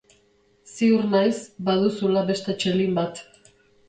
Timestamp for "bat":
3.01-3.23